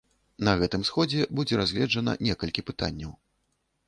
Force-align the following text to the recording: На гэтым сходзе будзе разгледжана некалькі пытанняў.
На 0.47 0.53
гэтым 0.61 0.85
сходзе 0.89 1.27
будзе 1.39 1.59
разгледжана 1.61 2.15
некалькі 2.29 2.65
пытанняў. 2.71 3.13